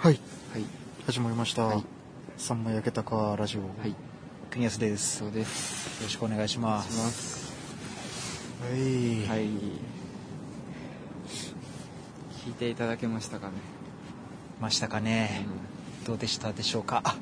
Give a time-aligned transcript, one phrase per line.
[0.00, 0.20] はい。
[0.52, 0.64] はい。
[1.06, 1.84] 始まりました、はい。
[2.36, 3.96] 三枚焼けたかラジオ、はい。
[4.48, 5.24] 国安です。
[5.24, 6.00] よそうです。
[6.04, 7.52] ろしくお願いしましすます。
[8.62, 9.48] はい、はい。
[12.46, 13.54] 聞いていただけましたかね。
[14.60, 15.46] ましたかね、
[16.06, 17.02] どうでしたでしょうか？
[17.02, 17.16] あ。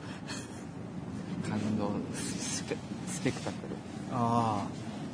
[1.44, 1.92] うん感動。
[2.14, 2.76] スペ
[3.08, 3.76] スペクタクル。
[4.12, 4.66] あ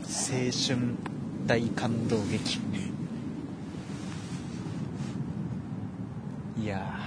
[0.03, 0.09] 青
[0.51, 0.97] 春
[1.47, 2.59] 大感動劇。
[6.61, 6.99] いや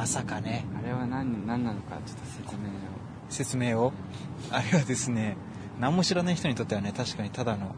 [0.00, 0.64] まさかね。
[0.82, 2.72] あれは何何なのかちょっと説明を。
[3.28, 3.92] 説明を？
[4.50, 5.36] あれはですね
[5.78, 7.74] 何も知らない人にとってはね確かにただの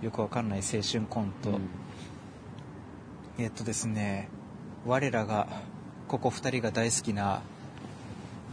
[0.00, 1.60] よくわかんない青春コント、うん。
[3.36, 4.30] えっとですね
[4.86, 5.48] 我らが
[6.08, 7.42] ここ2人が大好きな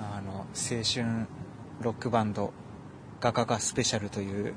[0.02, 1.28] あの青春
[1.80, 2.52] ロックバンド
[3.22, 4.54] ガガガスペシャルという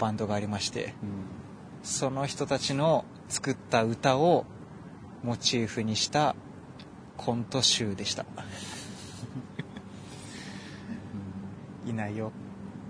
[0.00, 0.94] バンドがありまして
[1.84, 4.46] その人たちの作った歌を
[5.22, 6.34] モチーフにした
[7.16, 8.26] コント集でした
[11.86, 12.32] いないよ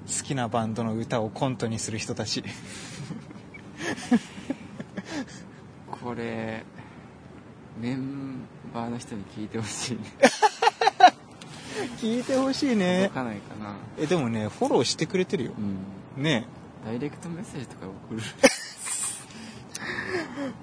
[0.07, 2.45] 好きなバンドの歌をコントにする人たち
[5.91, 6.65] これ
[7.81, 10.03] メンバーの人に聞いてほしいね。
[11.99, 13.75] 聞いてほしい届ねかないかな。
[13.99, 15.53] えでもねフォローしてくれてるよ
[16.17, 16.23] うん。
[16.23, 16.47] ね
[16.85, 18.21] ダイレクトメッセージとか送る。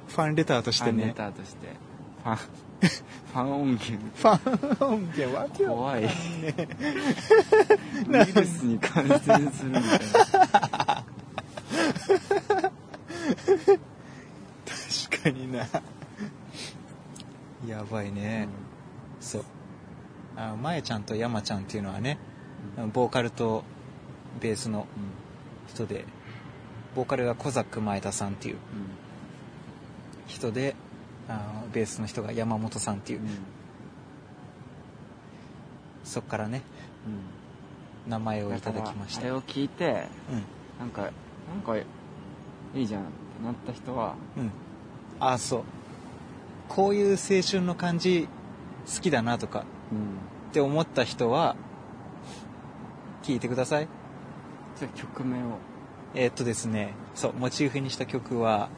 [0.07, 1.67] ファンレターとしてファンレねターとして。
[2.23, 2.37] ファン、
[3.33, 3.97] ファン音源。
[4.15, 6.03] ファン音源わけわ怖い。
[6.03, 6.09] ウイ
[8.33, 9.19] ルスに感染
[9.51, 11.03] するみたいな。
[14.65, 15.67] 確かにな。
[17.67, 18.47] やばいね、
[19.19, 19.45] そう。
[20.35, 22.17] あまえちゃんと山ちゃんっていうのはね
[22.91, 23.63] ボーカルと
[24.41, 24.87] ベースの
[25.67, 26.05] 人で
[26.95, 28.57] ボーカルがコザック前田さんっていう
[30.27, 30.75] 人で
[31.29, 33.21] あベースの人が山本さんっていう、
[36.03, 36.61] そっからね
[38.07, 39.21] 名前をいただきました。
[39.21, 41.11] あれを聞いてうなんかなん
[41.65, 41.85] かい
[42.83, 43.11] いじゃんって
[43.43, 44.51] なった人はんうん。
[45.19, 45.63] あそう。
[46.69, 48.27] こういう青春の感じ
[48.93, 51.55] 好きだなとかって思った人は
[53.21, 53.87] 聞いてください。
[54.77, 55.57] じゃあ曲名を。
[56.15, 58.69] えーっとですねそうモチーフにした曲は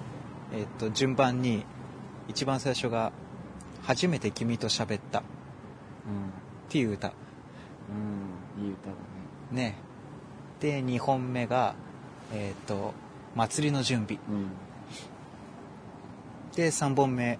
[0.53, 1.66] えーっと順番に
[2.28, 3.12] 一番最初が
[3.84, 7.09] 「初めて君と喋った」っうんていう歌。
[7.09, 7.12] う
[8.62, 8.63] ん。
[8.66, 8.91] いい歌だ
[9.52, 9.63] ね。
[9.63, 9.75] ね。
[10.59, 11.75] で2本目が
[12.34, 12.94] えーっと
[13.35, 14.19] 「祭りの準備。
[14.30, 14.47] うん」
[16.56, 17.38] で3本目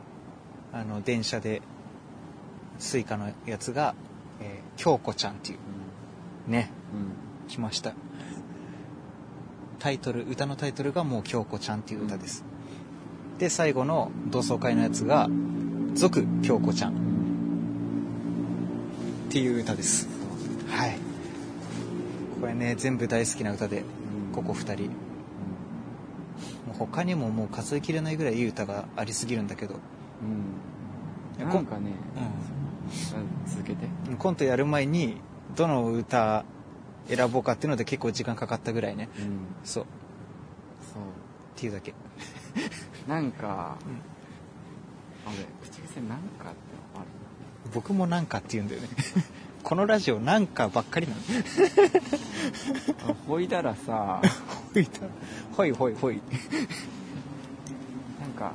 [0.74, 1.62] あの電車で
[2.80, 3.96] スイカのやつが
[4.42, 6.72] 「えー京子ちゃん」っていうね。
[6.94, 7.48] うん。
[7.48, 7.94] 来ました。
[9.80, 12.44] タイトル歌のタイトルがもう京子ちゃんっていう歌です、
[13.40, 15.30] で最後の同窓会のやつが
[15.94, 16.94] 「続京子ちゃん」
[19.30, 20.08] っていう歌です。
[20.68, 20.98] はい。
[22.40, 23.84] これね全部大好きな歌で
[24.34, 24.90] ここ2人。
[26.78, 29.76] 他にももう数えきれないぐらいいい歌がありすぎるんだけど、
[31.40, 31.48] うん。
[31.48, 33.50] なんかねううん。
[33.50, 33.86] 続けて。
[34.12, 35.22] ん、コントやる前に
[35.56, 36.44] どの歌
[37.08, 39.10] 選ぼうかっていうので結構時間かかったぐらいね。
[39.18, 39.40] うん。
[39.64, 39.84] そう。
[39.84, 39.88] っ
[40.94, 41.04] そう。
[41.56, 41.94] ていうだけ
[43.08, 43.76] なんか
[45.26, 46.58] あれ口癖なんかって
[46.96, 47.06] ある？
[47.74, 48.88] 僕もなんかって言うんだよね。
[49.64, 51.20] このラジオなんかばっかりなの
[53.12, 54.22] あほいだらさ。
[54.74, 54.90] ほいだ
[55.56, 56.22] ほいほいほい。
[58.22, 58.52] なんか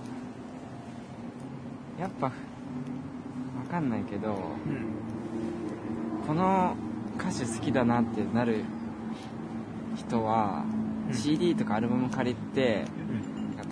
[1.99, 2.33] やっぱわ
[3.71, 4.37] かんないけど
[6.27, 6.75] この
[7.19, 8.65] 歌手好きだなってなる
[9.97, 10.65] 人は、
[11.09, 11.15] うん。
[11.15, 12.85] CD とかアルバム借りて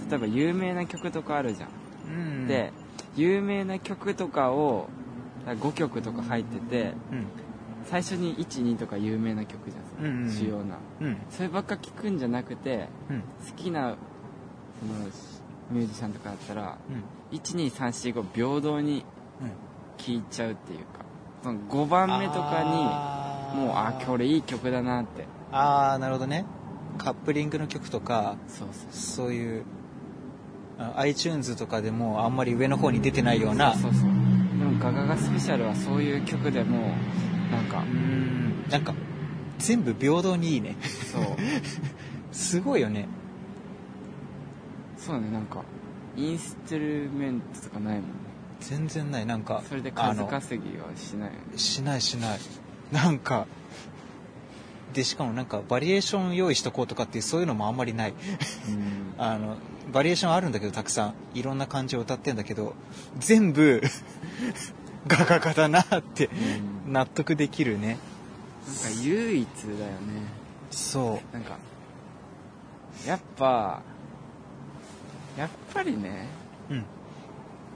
[0.09, 1.69] 例えば有名な曲とかあるじゃん、
[2.09, 2.11] う
[2.45, 2.73] んで
[3.17, 4.89] 有名な曲とかを
[5.47, 7.27] 5曲とか入っててうん。
[7.85, 10.31] 最初に12とか有名な曲じゃん、うんうんうん。
[10.31, 10.77] 主要な。
[11.01, 11.17] うん。
[11.31, 13.21] そればっか聞くんじゃなくてうん。
[13.21, 13.97] 好きな
[14.81, 15.07] その
[15.71, 16.77] ミュージシャンとかだったら
[17.33, 17.39] うん。
[17.39, 19.05] 12345平等に
[19.41, 19.49] うん。
[19.97, 20.85] 聴いちゃうっていうか
[21.43, 22.63] その5番目とか
[23.55, 25.25] にもうあこれいい曲だなって。
[25.51, 26.45] ああなるほどね。
[26.99, 29.33] カップリングの曲とかそうそうそう。
[29.33, 29.78] いうあ
[30.97, 34.03] iTunes とかでもあんまり上の方に出てないようなそうそう。
[34.03, 34.07] で
[34.65, 36.95] もガガガスペシャルはそういう曲でも
[37.51, 38.65] なんかうん。
[38.71, 38.95] なんか
[39.59, 40.77] 全部平等にいいね。
[41.13, 41.23] そう。
[42.33, 43.09] すごいよね。
[44.97, 45.63] そうだねなんか
[46.17, 48.09] インストゥルメントとかないもんね。
[48.61, 49.27] 全然ない。
[49.27, 51.31] なんかそれで数稼ぎはしない。
[51.57, 52.39] しないしない。
[52.93, 53.47] なんか
[54.99, 58.11] でしかもなんかバリエーション用意しとこうとかっていうそういうのもあんまりない。
[58.11, 59.15] うん。
[59.17, 59.57] あの
[59.93, 61.15] バリエーションあるんだけどたくさん。
[61.35, 62.75] いろんな感じを歌ってんだけど
[63.21, 63.81] 全部
[65.07, 66.27] ガガガだなって
[66.87, 66.93] うん。
[66.93, 67.99] 納得できるね。
[68.67, 69.89] なんか唯一だよね。
[70.73, 71.57] そなんか
[73.07, 73.81] やっぱ
[75.37, 76.27] やっぱりね
[76.71, 76.85] ううん。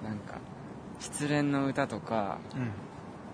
[0.03, 0.41] なんか
[0.99, 2.39] 失恋の歌とか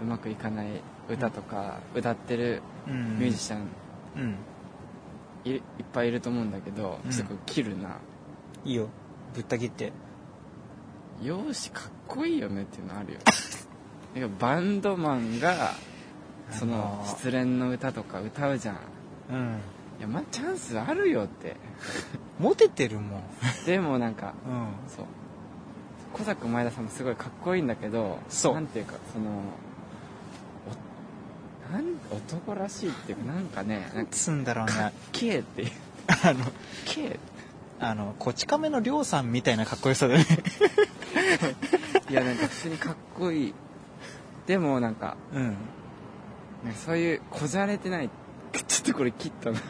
[0.03, 3.67] うまくいかない歌とか歌ってるミュージシャン
[4.17, 4.37] うん。
[5.45, 5.63] いいっ
[5.93, 7.11] ぱいいると思うんだけど、うん。
[7.11, 7.97] ちょっとこう切るな。
[8.65, 8.89] いいよ。
[9.35, 9.93] ぶった切って。
[11.23, 13.15] 容姿かっこいいよねっていうのある
[14.21, 15.73] よ バンドマンが
[16.51, 17.07] そのあのー。
[17.09, 18.75] 失恋の歌とか歌うじゃん。
[18.77, 18.79] い
[19.31, 19.59] うん。
[20.01, 21.57] やまあチャンスあるよって。
[22.39, 23.23] モテてるもん。
[23.67, 24.67] でもなんかうん。
[24.89, 25.07] そう。
[26.13, 28.55] 小作前田さんもすごいかっこいいんだけどそう。
[28.55, 29.33] なんていうかそのお
[31.73, 35.71] なん男らしいっていうかなんかねなんかつんだろうなけえっていう。
[36.25, 36.45] あの
[36.87, 37.21] けえ
[37.81, 40.27] あのこち亀のりょうさんみたいなかっこよさだよね。
[42.11, 43.55] いやなんか普通にかっこいい。
[44.47, 45.43] でもなんかうん。
[46.65, 48.11] なんかそういうこじゃれてない。
[48.67, 49.61] ちょっとこれ切ったな。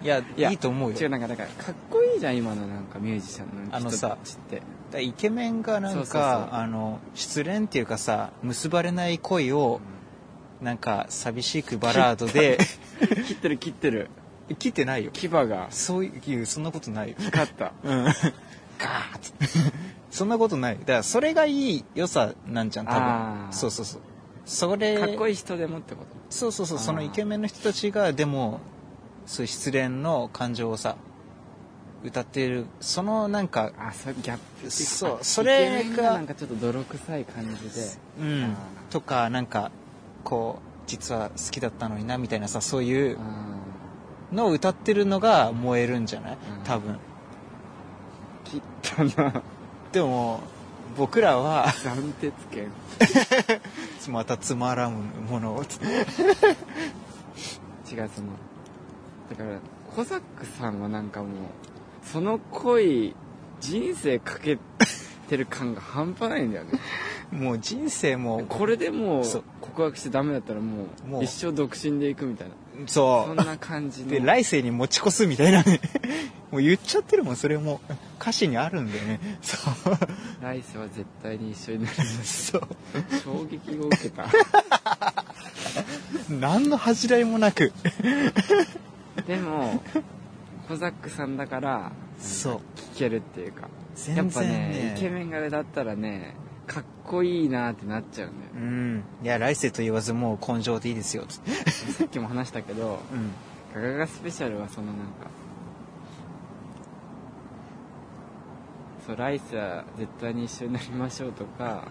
[0.00, 0.98] いやいやいいと思うよ。
[0.98, 4.62] 違うなんかだからかっこいいじゃん今のなんかミュージシャンの人あのさたちって。
[4.92, 6.48] だイケメンがなんかそうそうそう。
[6.52, 9.80] あの失恋っていうかさ結ばれない恋を
[10.60, 12.58] なんか寂しくバラードで
[13.26, 14.08] 切ってる切ってる。
[14.58, 15.10] 切ってないよ。
[15.12, 15.66] 牙が。
[15.70, 17.16] そういうそんなことないよ。
[17.18, 17.72] 光った。
[17.84, 18.04] うん。
[18.04, 19.72] ガーッ
[20.10, 20.78] そんなことない。
[20.78, 23.44] だからそれがいい良さなんじゃん多あー。
[23.48, 24.00] 分そうそうそう。
[24.46, 26.08] それかっこいい人でもってこと？
[26.30, 26.78] そうそうそう。
[26.78, 26.84] あー。
[26.84, 28.60] そのイケメンの人たちがでも
[29.26, 30.96] そういう失恋の感情をさ
[32.02, 32.64] 歌ってる。
[32.80, 37.86] そのなんかあそうギャップっていうかそうあそれがイケメンなんかちょっと泥臭い感じで。
[38.20, 38.44] うん。
[38.44, 38.92] あー。
[38.92, 39.70] とかなんか
[40.24, 43.56] こう実は好きだったのになみたいなさそういうあ
[44.34, 46.32] のを歌ってるのが燃えるんじゃない？
[46.32, 46.64] うん。
[46.64, 46.92] 多分。
[46.94, 46.98] ー
[48.44, 48.60] 切っ
[49.14, 49.42] たな。
[49.92, 50.40] でも
[50.96, 52.70] 僕らは斬鉄剣
[54.10, 54.94] またつまらん
[55.30, 55.66] ものを違う
[57.86, 58.06] その
[59.30, 59.58] だから
[59.94, 61.30] コザックさんはなんかもう
[62.02, 63.14] その恋
[63.60, 64.58] 人生かけ
[65.28, 66.72] てる感が半端ないんだよね
[67.32, 69.24] もう人生もこれでもう
[69.60, 71.20] 告白してダメだったらももう。
[71.20, 72.54] う一生独身でいくみたいな。
[72.86, 73.26] そう。
[73.28, 74.10] そんな感じの。
[74.10, 75.80] で来世に持ち越すみたいなね。
[76.50, 77.80] もう言っちゃってるもんそれも。
[78.20, 79.20] 歌詞にあるんだよね。
[79.42, 79.74] そう。
[80.42, 82.62] 来世は絶対に一緒になりますそう。
[83.22, 84.26] 衝撃を受けた。
[86.30, 87.72] 何の恥じらいもなく。
[89.26, 89.82] でも
[90.66, 92.60] コザックさんだからそう。
[92.94, 93.68] 聞けるっていうか。
[94.14, 96.34] やっぱねねイケメンが歌ったらね
[96.68, 98.52] かっこいいなってなっちゃうんだよ。
[98.54, 99.04] うん。
[99.24, 101.70] いや来世と言わずもう根性でいいですよつって。
[101.70, 103.32] さっきも話したけどうん。
[103.74, 105.30] ガガガスペシャルはそのなんか
[109.06, 111.88] そう来世は絶対に一緒になりましょうとか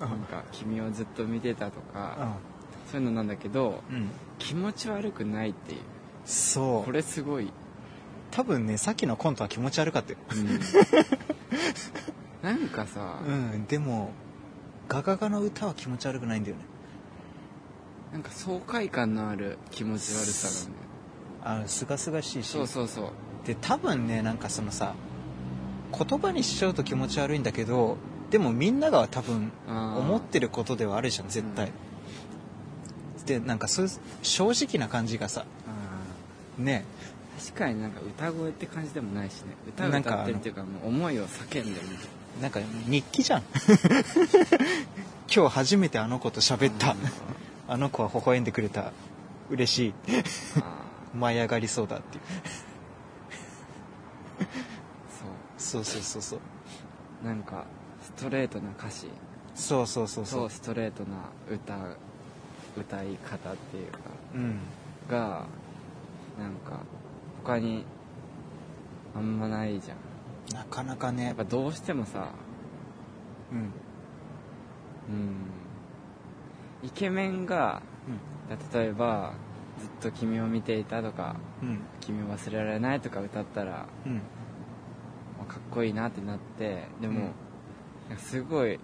[0.00, 0.10] うん。
[0.10, 2.36] なんか君をずっと見てたとかあ
[2.92, 4.10] そういうのなんだけどうん。
[4.38, 5.80] 気持ち悪くないっていう。
[6.26, 6.84] そう。
[6.84, 7.50] これすごい、
[8.30, 10.18] 多分ねさっきのコントは気持ち悪かったよ。
[10.30, 10.60] うん、
[12.42, 14.10] なんかさ、うんでも
[14.88, 16.62] ガガガの歌は気持ち悪くないんだよね。
[18.12, 22.48] なんか爽快感のある気持ち悪さなんだよあすがすがしいし。
[22.48, 23.10] そうそうそう。
[23.46, 24.94] で多分ねなんかそのさ
[25.96, 27.98] 言葉にしちゃうと気持ち悪いんだけど
[28.30, 31.72] でもみんなが多分思ってることではあるじゃん絶対、
[33.26, 33.92] でなんかそういう
[34.22, 35.44] 正直な感じがさ
[36.58, 36.84] あね。
[37.38, 39.56] ー確かになんか歌声って感じでもないしね。
[39.66, 43.42] 歌を歌ってるっていうかもう思いを叫んでるみたいなんか日記じゃん。
[45.32, 46.98] 今日初めてあの子と喋った、うん。
[47.68, 48.92] あの子は微笑んでくれた。
[49.50, 49.94] 嬉しい。
[51.14, 52.22] 舞い上がりそうだっていう。
[55.58, 55.84] ーそう。
[55.84, 57.26] そうそうそうそう。
[57.26, 57.64] なんか
[58.02, 59.08] ストレートな歌詞。
[59.54, 60.50] そうそうそうそう。
[60.50, 61.76] ストレートな歌
[62.76, 63.98] 歌い方っていうか。
[64.34, 64.58] うん。
[65.08, 65.44] が
[66.38, 66.80] なんか
[67.44, 67.84] 他に
[69.14, 69.96] あんまないじゃん
[70.54, 72.32] なかなかやねっぱどうしてもさ
[73.52, 73.58] うん。
[73.58, 73.72] うん。
[76.82, 77.82] イケメンが
[78.72, 79.34] 例えば
[79.78, 81.80] ずっと君を見ていたとかうん。
[82.00, 84.14] 君を忘れられないとか歌ったらうん。
[84.14, 84.20] ま
[85.42, 87.30] あかっこいいなってなってでも、
[88.10, 88.16] うん。
[88.18, 88.78] すごい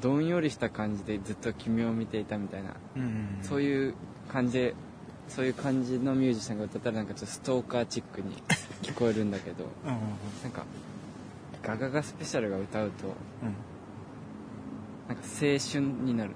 [0.00, 3.94] どんよりした感じでずっと君を見ていたみたいな、うんうんそういう
[4.28, 4.74] 感じで
[5.30, 8.42] そういう感じのミュージシャンが歌ったらなんかちょっとストーカーチックに
[8.82, 10.64] 聞こえるんだけどなんか
[11.62, 13.06] ガガガスペシャルが歌うと
[13.42, 13.54] うん。
[15.08, 16.30] なんか青春になる。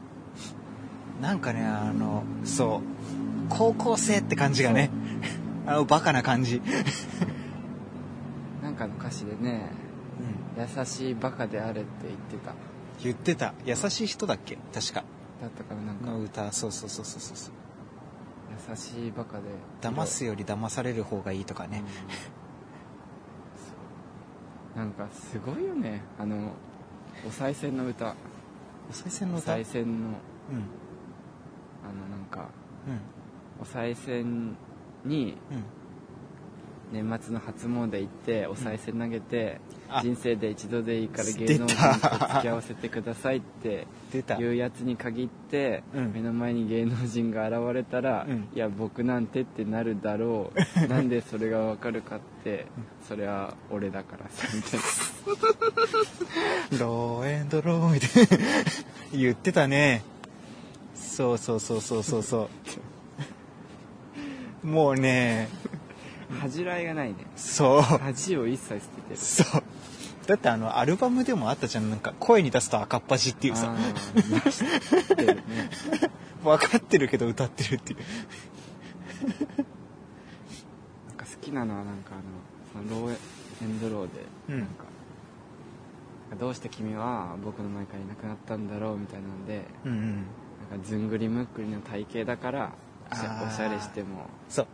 [1.21, 3.49] なんかねあのそう。
[3.49, 4.91] 高校生って感じがね。
[5.67, 6.61] あのバカな感じ。
[8.63, 9.71] なんかの歌詞でね
[10.57, 10.79] うん。
[10.79, 12.55] 優しいバカであれって言ってた。
[13.03, 13.55] 言ってた。
[13.65, 14.59] 優しい人だっけ？
[14.73, 15.05] 確か。
[15.41, 16.07] だったからなんか。
[16.11, 16.53] の歌。
[16.53, 17.55] そうそうそうそうそうそう
[18.69, 19.45] 優しいバカで。
[19.81, 21.83] 騙すより騙される方がいいとかね。
[24.77, 24.83] うん。
[24.83, 26.03] なんかすごいよね。
[26.19, 26.53] あの
[27.27, 28.15] お賽銭の歌。
[28.91, 29.91] お賽銭のお歌賽銭の。
[29.91, 29.95] うん。
[31.83, 32.49] あのなんか
[32.89, 33.01] うん。
[33.61, 34.57] お賽銭
[35.05, 35.65] にうん
[36.95, 40.01] 年末の初詣行ってお賽銭投げて、あ。
[40.01, 43.87] 人生で一度でいいから芸能人と付き合わせてくださいって
[44.39, 46.13] いうやつに限って、うん。
[46.13, 48.49] 目の前に芸能人が現れたら、うん。
[48.55, 50.87] いや僕なんてってなるだろう。
[50.87, 52.67] なんでそれがわかるかって
[53.09, 54.81] それは俺だからさみたい
[56.79, 56.79] な。
[56.79, 58.45] ローエンドローみたいな
[59.13, 60.03] 言ってたね。
[60.95, 62.49] そうそうそうそうそうそ
[64.63, 64.67] う。
[64.67, 65.49] もうね
[66.41, 67.17] 恥じらいがないね。
[67.37, 67.81] そう。
[67.81, 69.17] 恥を一切捨ててる。
[69.17, 69.63] そう。
[70.27, 71.91] だってあのアルバムでもあったじゃん。
[71.91, 73.73] なんか声に出すと赤っ端っていうさ。
[73.73, 73.79] ね
[76.43, 77.99] 分かってるけど歌ってるっていう。
[81.09, 83.17] なんか好きなのはなんかあのそのロー
[83.63, 84.11] エンドローで、
[84.51, 84.59] うん。
[84.59, 84.85] なんか
[86.39, 90.27] どうして君は僕の前からいなくなったんだろうみたいなんでうんうん。
[90.71, 92.73] なんかずんぐりむっくりの体型だから
[93.11, 94.67] おしゃれしてもそう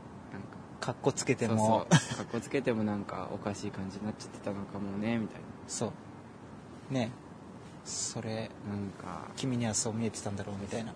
[0.80, 2.16] かかっこつけてそうもそう。
[2.16, 5.92] かっこつけてもなんかおかしい感じになっちゃってたのかもねみたいそ
[6.90, 6.92] う。
[6.92, 7.10] ね。
[7.84, 9.28] それななんか。
[9.36, 10.92] 君にはそう見えてたんだろうみたいな。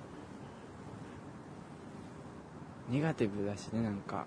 [2.90, 4.26] ネガティブだしねなんか。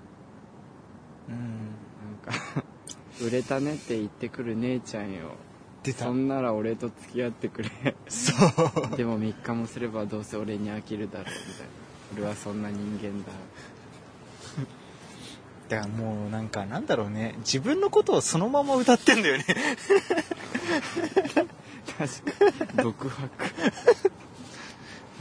[1.27, 1.35] うん。
[1.35, 2.63] なんか
[3.21, 5.31] 売れたねって言ってくる姉ちゃんよ。
[5.83, 6.05] 出た。
[6.05, 7.95] そんなら俺と付き合ってくれ。
[8.07, 8.33] そ
[8.93, 8.95] う。
[8.95, 11.87] でも3日もすればどうせ俺に飽きるだろうみたいな。
[12.15, 13.31] 俺はそんな人間だ
[15.69, 17.35] だからもうなんかなんだろうね。
[17.39, 19.45] 自分のことをそのまま歌ってんだよね。
[21.97, 22.07] 確
[22.39, 22.83] かに。
[22.83, 23.29] 独白。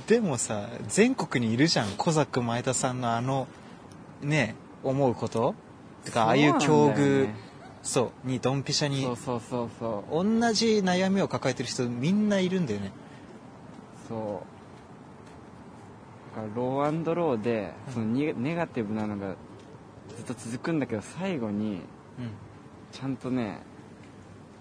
[0.07, 1.89] でもさ全国にいるじゃん。
[1.97, 3.49] 小ザック前田さんのあの
[4.23, 5.55] ね思うこと。
[6.05, 7.27] てかああいう境遇。
[7.27, 7.35] ね
[7.83, 8.29] そう。
[8.29, 9.03] にドンピシャに。
[9.03, 10.25] そうそうそうそう。
[10.25, 12.93] 同じ悩みを抱えてる人みんないるんだよね。
[14.09, 14.43] そ
[16.35, 16.37] う。
[16.37, 19.37] だからローアンドローでそのニネガティブなのが
[20.15, 21.81] ずっと続くんだけど最後に
[22.19, 22.31] うん。
[22.93, 23.61] ちゃんとね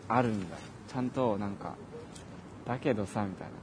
[0.07, 0.57] あるんだ。
[0.87, 1.75] ちゃんとなんか
[2.65, 3.53] だけどさみたいな。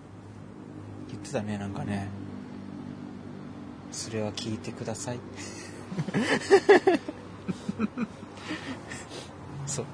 [1.09, 2.09] 言ってたねなんかね。
[3.91, 5.19] それは聞いてください。
[9.67, 9.87] そう。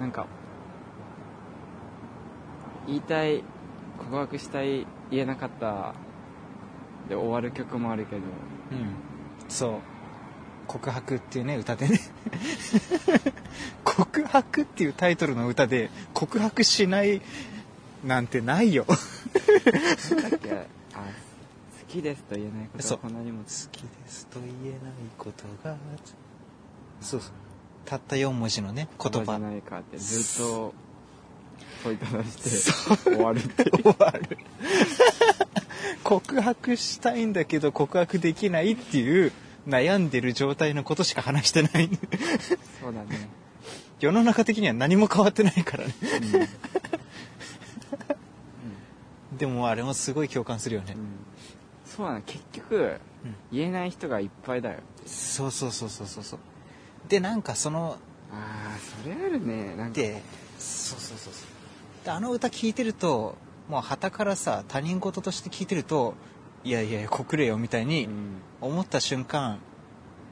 [0.00, 0.26] なんか
[2.86, 3.44] 言いたい
[3.98, 5.94] 告白したい言えなかった
[7.08, 8.22] で終わる曲もあるけど。
[8.72, 8.94] うん。
[9.48, 9.72] そう
[10.68, 11.98] 告白っていうね歌でね。
[13.84, 17.20] 告白っていうタイトルの歌で告白しない
[18.04, 18.84] なんてないよ。
[18.86, 20.52] だっけ
[20.94, 21.06] あ好
[21.88, 22.98] きですと言えないことそう。
[22.98, 23.58] はこんなにもきで
[24.06, 25.76] すと言えないことが。
[27.00, 27.32] そうそう。
[27.88, 30.74] たった4文字のね言じゃ葉ないかってずっと
[31.82, 34.38] 問いただしてそ終わるって終わる
[36.04, 39.32] 告白したいんだけど告白できないっていう
[39.68, 41.90] 悩んでる状態のことしか話してない。
[42.80, 43.28] そうだね。
[44.00, 45.94] 世の中的には何も変わってないからね。
[49.30, 50.94] うん、でもあれもすごい共感するよね。
[50.96, 51.06] うん、
[51.84, 52.22] そうだね。
[52.24, 52.98] 結局
[53.52, 54.78] 言えない人がいっぱいだよ。
[55.04, 56.24] そうそうそうそうそう。
[56.24, 56.38] そう
[57.08, 57.98] でなんかその
[58.32, 59.74] ああそれあるね。
[59.76, 59.94] なんか。
[59.94, 60.22] で
[60.58, 61.44] そうそうそうそ
[62.02, 62.04] う。
[62.04, 63.36] であの歌聴いてると
[63.68, 66.14] もう旗からさ他人事として聴いてると
[66.64, 68.08] いやいや告れよみたいうにん。
[68.60, 69.58] 思った瞬間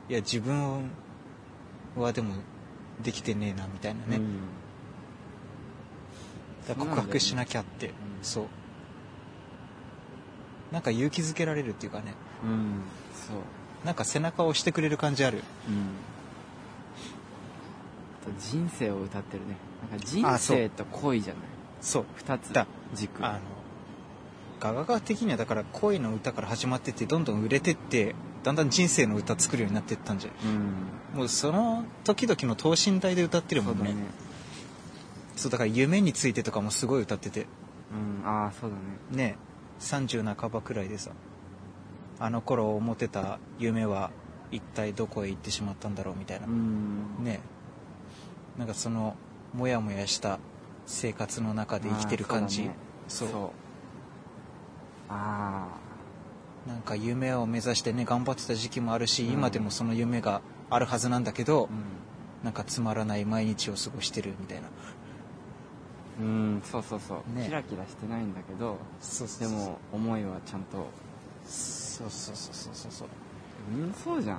[0.09, 0.91] いや自分
[1.97, 2.35] はでも
[3.03, 4.39] できてねえなみたいなね、うん。
[6.69, 7.93] だ告白しなきゃって
[8.23, 8.49] そう,、うん。
[10.73, 12.15] なんか勇気づけられるっていうかね。
[12.45, 12.83] うん。
[13.15, 13.37] そう。
[13.85, 15.43] なんか背中を押してくれる感じある。
[15.69, 15.91] うん。
[18.23, 19.57] あと人生を歌ってるね。
[19.91, 21.43] なんか人生と恋じゃない。
[21.81, 22.05] そう。
[22.15, 22.67] 二つだ。
[22.95, 23.25] 軸。
[23.25, 23.39] あの
[24.61, 31.17] ガガガ的にはだから恋の歌から始まってってどんどん売れてってだんだん人生の歌作るようになってったんじゃうん。
[31.17, 33.77] んもうその時々の等身大で歌ってるもね。
[33.77, 34.07] そうんだね。
[35.37, 37.47] そうだから夢についてとかもすごい歌ってて。
[38.23, 38.27] うん。
[38.27, 38.77] ああそうだ
[39.17, 39.31] ね。
[39.31, 39.37] ね
[39.81, 41.11] 30半ばくらいでさ
[42.19, 44.11] あの頃思ってた夢は
[44.51, 47.25] 一体どこへ行ってしまったんだろうみたいな、うん。
[47.25, 47.41] ね
[48.57, 49.17] なんかその
[49.53, 50.39] モヤモヤした
[50.87, 52.71] 生活の中で生きてる感じ。
[53.09, 53.29] そう
[55.09, 59.33] なんか夢を目指してね頑張ってた時期もあるし、うん。
[59.33, 62.45] 今でもその夢があるはずなんだけど、うん。
[62.45, 64.69] なんかつまらない毎日を過ごしてるみたいな。
[66.19, 67.45] うんそうそうそう、ね。
[67.45, 68.79] キラキラしてないんだけど
[69.39, 70.89] でも思いはちゃんと。
[71.45, 73.09] そうそうそうそうそうそう。
[73.71, 74.37] みんなそうじゃん。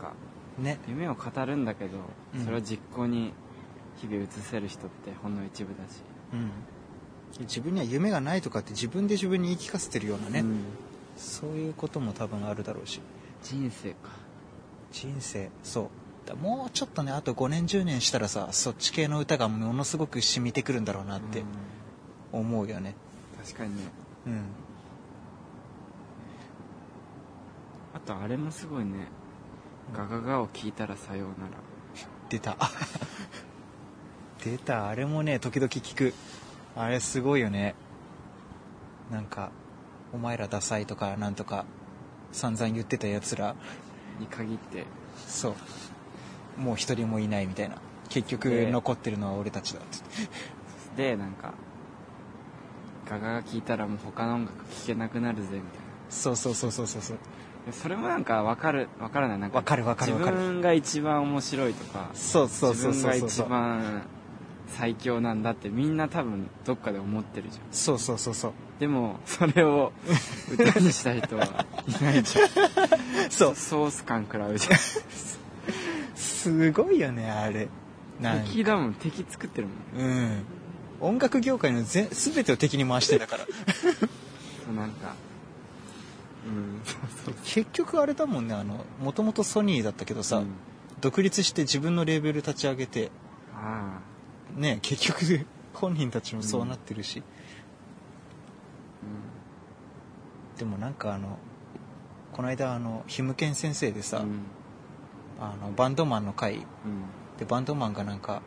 [0.00, 0.14] なんか
[0.58, 0.78] ね。
[0.88, 1.98] 夢を語るんだけど、
[2.34, 2.44] うん。
[2.44, 3.32] それを実行に
[3.96, 6.00] 日々移せる人ってほんの一部だし。
[6.32, 6.50] うん
[7.40, 10.60] 自分には夢がないとかって自分で自分に言い聞かせてるようなね、うん。
[11.16, 13.00] そういうことも多分あるだろうし。
[13.42, 13.96] 人生か。
[14.92, 15.50] 人生。
[15.62, 15.88] そう。
[16.26, 21.40] だもうちょっとねあと5年10年したらさそっち系の歌がものすごく染みてくるんだろうなって
[22.32, 22.40] うん。
[22.40, 22.94] 思うよね。
[23.42, 23.82] 確かにね。
[24.26, 24.42] うん。
[27.94, 29.08] あとあれもすごいね。
[29.94, 31.52] ガガガを聞いたらさようなら。
[32.28, 32.56] 出た。
[34.44, 34.88] 出た。
[34.88, 36.14] あれもね時々聞く
[36.78, 37.74] あれすごいよね。
[39.10, 39.50] なんか
[40.12, 41.64] お前らダサいとかなんとか
[42.30, 43.56] 散々言ってたやつら。
[44.20, 44.84] に限って。
[45.26, 45.56] そ
[46.56, 46.60] う。
[46.60, 47.76] もう一人もいないみたいな。
[48.08, 49.82] 結局で残ってるのは俺たちだっ
[50.96, 51.08] て。
[51.10, 51.52] でなんか
[53.08, 55.64] ガガが聞いたらもう他の音楽聴けなくなるぜみたいな。
[56.10, 57.18] そうそうそうそうそうそう。
[57.66, 59.38] でそれもなんか分かる分からない。
[59.40, 60.36] なんかわかるわかるわかる。
[60.36, 63.30] 自分が一番面白いとかそうそうそう自分が一そう。
[63.30, 64.02] そうそう番
[64.76, 67.64] 最強なんだってみんな多分どっかで思ってるじゃん。
[67.72, 68.52] そうそうそうそう。
[68.78, 69.92] でもそれを
[70.52, 73.30] 歌にした人は いないじゃん。
[73.30, 73.54] そう。
[73.56, 74.78] ソース感食らうじゃん。
[76.14, 77.68] すごいよねあれ。
[78.46, 78.94] 敵だもん。
[78.94, 80.06] 敵作ってるもん。
[80.06, 80.44] うん。
[81.00, 83.46] 音楽業界のぜ全てを敵に回してたから。
[84.66, 85.14] そうなんか。
[86.46, 86.80] うん。
[86.84, 90.48] そうそう結局あれだもんねあのもともとソニーだったけどさ、うん。
[91.00, 93.10] 独立して自分のレーベル立ち上げて。
[93.54, 94.00] あ
[94.56, 97.22] ね結局本人たちもそうなってるし、
[100.56, 101.38] あでもなんかあの
[102.32, 104.24] この間あのひむけん先生でさ、うん。
[104.24, 104.40] うん
[105.40, 106.56] あのバンドマンの会。
[106.56, 106.64] うん。
[107.38, 108.42] でバンドマンがなんか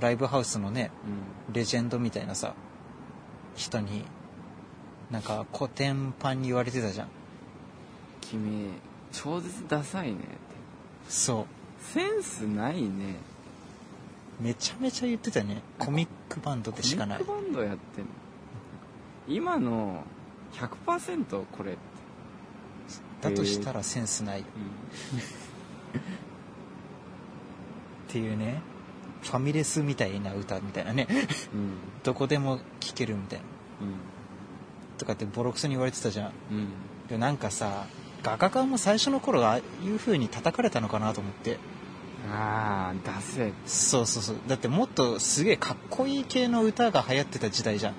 [0.00, 0.90] ライブハウスのね
[1.48, 1.52] うん。
[1.52, 2.54] レジェンドみたいなさ
[3.54, 4.06] 人に
[5.10, 7.08] なんか古典版に言われてたじゃん。
[8.22, 8.70] 君
[9.12, 10.26] 超絶ダサいねって。
[11.08, 11.46] そ
[11.78, 12.88] センスないね。
[12.88, 12.88] う
[14.40, 15.62] めちゃめちゃ言ってたね。
[15.78, 17.18] コミックバンドでしかない。
[17.24, 18.10] コミックバンドやってんの？
[19.28, 20.04] 今の
[20.54, 21.76] 100%これ
[23.20, 24.44] だとしたらセンスないっ
[28.08, 28.62] ていうね。
[29.22, 31.08] ファミレスみたいな歌みたいなね。
[31.10, 31.60] うん。
[31.60, 31.72] うん
[32.04, 33.44] どこでも聴けるみたいな。
[34.96, 36.32] とかってボロクソに言われてたじゃん。
[36.50, 36.56] うん。
[36.58, 36.68] うん
[37.08, 37.86] でなんかさ
[38.22, 41.58] 画家館も最初の頃ああいう風に叩かれたのかなと思って
[42.26, 43.52] ああダセ。
[43.66, 44.36] そうそうそう。
[44.48, 47.94] だってもっとすげえかっこいい系の歌が流行ってた時代じゃん。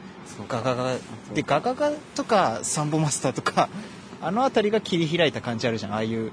[0.47, 0.95] ガガガ。
[1.33, 3.69] でガガガとかサンボマスターとか
[4.21, 5.93] あの辺りが切り開いた感じあるじゃん。
[5.93, 6.31] ああいう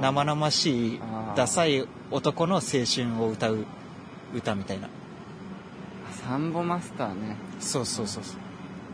[0.00, 1.00] 生々しい
[1.36, 3.64] ダサい男の青春を歌う
[4.34, 4.88] 歌みたいな。
[6.26, 7.36] サンボマスターね。
[7.60, 8.36] そうそうそうそう。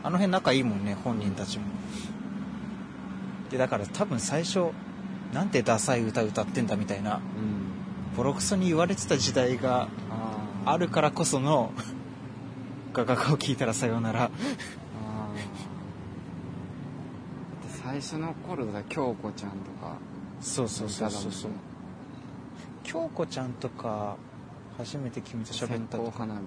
[0.02, 1.64] あの辺仲いいもんね本人たちも。
[3.50, 4.66] でだから多分最初
[5.32, 7.16] なんてダサい歌歌ってんだみたいな。
[7.16, 7.55] うん
[8.16, 11.72] ボロクソに言われてた時代がああるからこその
[12.92, 14.30] ガガガを聞いたらさようなら。
[17.84, 19.96] 最初の頃だ京子ちゃんとか。
[20.40, 21.50] そうそうそうそうそう。
[22.82, 24.16] 京子ちゃんとか
[24.78, 26.46] 初めて君と喋ったと花火と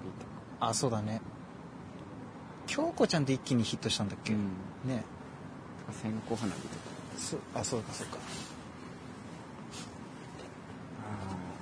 [0.60, 1.22] あそうだね。
[2.66, 4.40] 京子ちゃんで一気にヒットしたんだっけ、うん。
[4.86, 5.04] ね。
[6.02, 6.74] 線香花火とか。
[7.16, 8.18] そあそうかそうか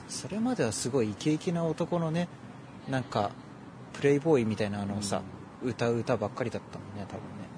[0.08, 2.28] それまではすごいイケイケな男のね
[2.88, 3.30] なんか
[3.92, 5.22] プレイボーイみたいなのをさ、
[5.62, 7.48] 歌う歌ばっかりだったもんね多分ね。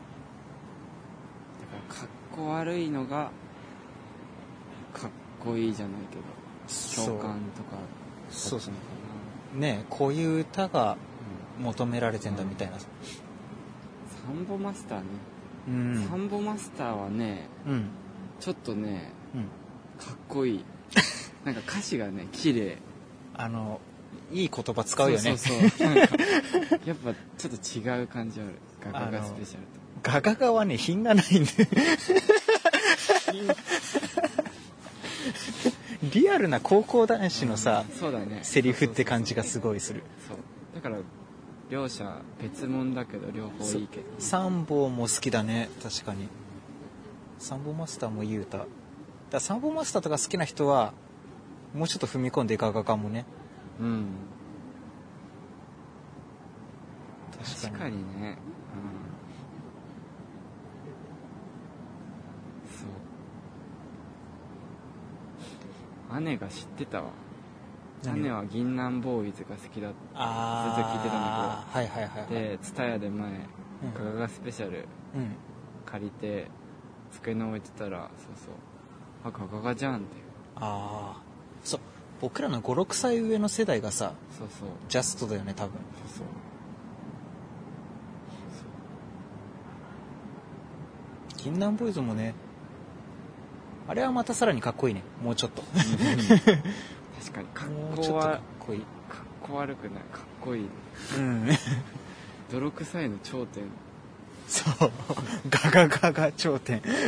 [1.60, 3.30] だからかっこ悪いのが
[4.92, 5.10] かっ
[5.44, 7.76] こいいじゃないけど共感とか
[8.30, 8.80] そうそうだっ
[9.52, 10.96] たのかねこういう歌が
[11.60, 12.86] な、求められてんだみたいなサ
[14.32, 15.04] ンボマスターね、
[15.68, 16.06] うん。
[16.08, 17.88] サンボマスターはねうん。
[18.40, 19.42] ちょっとねうん。
[20.04, 20.64] かっこいい
[21.44, 22.78] なんか歌詞がね綺麗。
[23.34, 23.80] あの
[24.32, 25.36] いい言葉使うよね。
[25.36, 25.94] そうそうそう。
[25.94, 26.16] なんか
[26.84, 28.50] やっぱちょっと違う感じある。
[28.92, 29.62] ガガガスペシャル
[30.02, 31.50] ガガガはね品がないんで。
[36.12, 38.40] リアルな高校男子のさとそうだね。
[38.42, 40.02] セリフって感じがすごいする。
[40.26, 40.38] そう
[40.74, 40.98] だから
[41.68, 44.04] 両者別物だけど両方いいけど。
[44.18, 45.68] サンボも好きだね。
[45.82, 46.28] 確かに。
[47.38, 48.66] サンボマスターもいい歌
[49.30, 50.92] だサンボマスターとか好きな人は
[51.74, 53.24] もうちょっと踏み込んでガガガもね。
[53.80, 54.06] うん。
[57.62, 57.96] 確かに。
[58.20, 58.36] ね。
[58.74, 58.78] う
[62.66, 62.78] ん。
[66.10, 66.20] そう。
[66.20, 67.10] 姉が知ってたわ。
[68.04, 72.28] 何姉は銀杏ボーイズが好きだっあずっと聞いてたんあはいはいはいはい。
[72.28, 75.34] て蔦屋で前うんガガガスペシャルうん。
[75.84, 76.46] 借りて
[77.12, 78.54] 机の置いてたらそうそう。
[79.22, 80.06] あガガガじゃんって
[80.56, 81.29] ああ
[82.20, 84.68] 僕らの56歳上の世代がさそうそう。
[84.88, 85.72] ジャストだよね多分。
[86.14, 86.26] そう
[91.38, 91.52] そう。
[91.52, 92.34] 銀杏ボーイズもね
[93.88, 95.02] あれはまたさらにかっこいいね。
[95.22, 95.62] もうちょっと。
[95.62, 97.48] 確かに。
[97.54, 98.80] 格好はかこいい。
[98.80, 98.84] っ
[99.42, 100.02] こ悪くない。
[100.12, 100.66] かっこいい。
[101.16, 101.48] うん。
[102.52, 103.64] 泥臭いの頂点。
[104.46, 104.92] そう。
[105.48, 106.80] ガガガガ頂点。
[106.80, 106.98] かっこ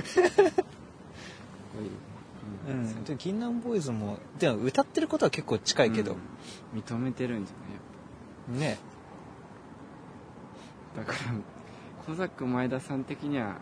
[1.83, 1.91] いい、
[2.69, 3.05] うん。
[3.05, 6.17] で銀杏ボーイズもでも歌ってることは結構近いけど、
[6.75, 6.81] うん。
[6.81, 8.61] 認めてるんじゃない？
[8.61, 8.79] ね。
[10.97, 11.19] だから
[12.07, 13.57] 小ザック前田さん的には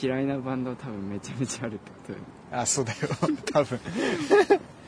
[0.00, 2.26] 嫌いなバンド多分めちゃめちゃあるってことだよね。
[2.52, 2.98] あそうだよ。
[3.52, 3.80] 多分。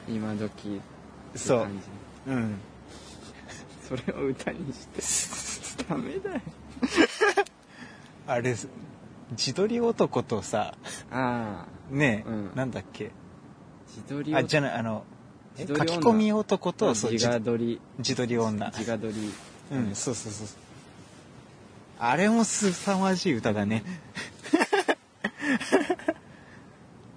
[0.08, 0.80] 今時
[1.34, 1.80] そう感
[2.26, 2.32] じ。
[2.32, 2.36] う。
[2.36, 2.58] ん。
[3.88, 4.86] それを歌にし
[5.76, 5.84] て。
[5.88, 6.40] ダメだよ。
[8.26, 8.54] あれ
[9.32, 10.74] 自撮り男とさ
[11.10, 12.50] ああね、うん。
[12.54, 13.10] なんだっけ？
[13.96, 15.04] 自撮りあじゃないあの
[15.58, 18.38] 書き込み男とそう自撮り自撮り。
[18.38, 18.66] 女。
[18.68, 19.32] 自画撮り。
[19.70, 20.46] うんそうそうそう。
[21.98, 23.84] あれも凄まじい歌だね。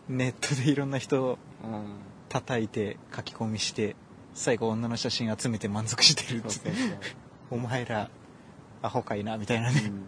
[0.09, 1.81] ネットでいろんな人をあ
[2.29, 3.95] 叩いて書き込みして
[4.33, 6.59] 最後女の写真集めて満足してるあって。
[6.59, 6.97] そうそうそう、
[7.51, 8.09] お前ら
[8.81, 10.03] アホかいなみたいなね、うん。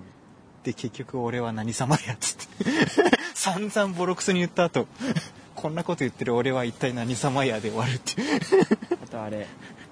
[0.64, 2.66] で結局俺は何様やっつって。
[3.34, 4.88] 散々ボロクソに言った後
[5.58, 8.40] こんなこと言ってる俺は一体何様やで終わるっていう。
[9.04, 9.48] あとあれ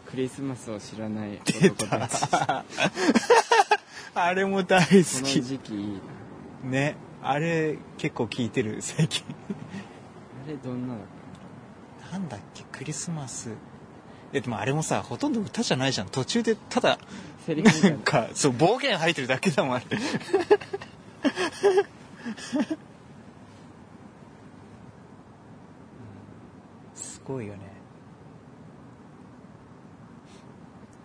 [0.06, 2.22] クリスマスを知らない出男たち。
[4.14, 6.00] あれも大好のき時期いい
[6.64, 6.70] な。
[6.70, 6.96] ね。
[7.24, 9.26] あれ結構聞いてる最近。
[10.46, 13.50] あれどんなだっなんだっけクリスマス。
[14.34, 16.10] えでもあれもさほとんど歌じゃないじゃん。
[16.10, 17.00] 途中でただ
[17.48, 17.72] ないんな
[18.04, 19.86] かそう暴言吐いてるだけだもんあれ
[26.96, 27.60] すごいよね。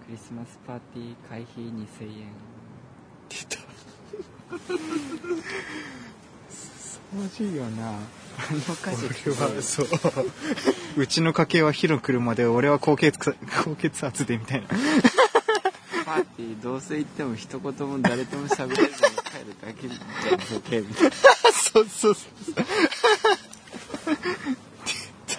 [0.07, 2.29] クリスマスパーティー会費2000円。
[3.29, 3.57] 出た
[6.51, 7.91] すさまじいよな。
[7.91, 7.95] あ
[8.53, 9.87] の歌詞俺はそう。
[10.97, 13.19] うちの家系は火の車で俺は高血
[13.65, 14.69] 高血圧でみたいな。
[14.69, 18.99] パーティーどうせ行っても一言も誰とも喋れずに帰
[19.47, 19.99] るだけじゃ
[20.37, 21.11] んボケみたいな。
[21.53, 22.55] そうそうそう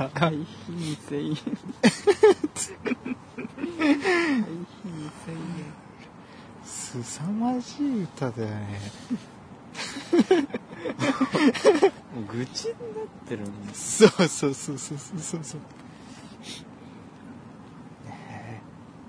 [0.08, 2.76] 出た会費2000円会費
[4.86, 5.38] 2000円
[6.64, 8.82] すさまじい歌だよね。
[12.16, 15.60] もう愚痴になってるもんそうそうそうそうそうそうそう。
[18.10, 18.62] ねえ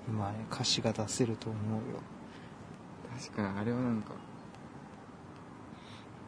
[0.08, 1.98] 今ね歌詞が出せると思うよ。
[3.20, 4.12] 確かにあれはなんか。